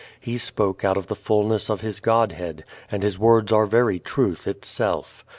[0.19, 4.47] He spoke out of the fulness of His Godhead, and His words are very Truth
[4.47, 5.23] itself.